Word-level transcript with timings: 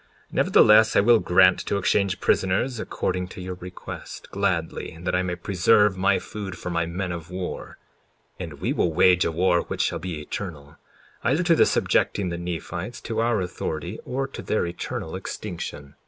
54:20 0.29 0.29
Nevertheless, 0.33 0.95
I 0.95 0.99
will 1.01 1.19
grant 1.19 1.59
to 1.59 1.77
exchange 1.77 2.19
prisoners 2.19 2.79
according 2.79 3.27
to 3.27 3.39
your 3.41 3.53
request, 3.53 4.31
gladly, 4.31 4.97
that 4.99 5.13
I 5.13 5.21
may 5.21 5.35
preserve 5.35 5.95
my 5.95 6.17
food 6.17 6.57
for 6.57 6.71
my 6.71 6.87
men 6.87 7.11
of 7.11 7.29
war; 7.29 7.77
and 8.39 8.53
we 8.53 8.73
will 8.73 8.91
wage 8.91 9.25
a 9.25 9.31
war 9.31 9.61
which 9.61 9.81
shall 9.81 9.99
be 9.99 10.19
eternal, 10.19 10.77
either 11.23 11.43
to 11.43 11.55
the 11.55 11.67
subjecting 11.67 12.29
the 12.29 12.39
Nephites 12.39 12.99
to 13.01 13.19
our 13.21 13.41
authority 13.41 13.99
or 14.03 14.27
to 14.29 14.41
their 14.41 14.65
eternal 14.65 15.15
extinction. 15.15 15.93